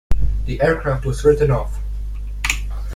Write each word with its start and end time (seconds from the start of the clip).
The 0.47 0.59
aircraft 0.63 1.05
was 1.05 1.23
written 1.23 1.51
off. 1.51 1.79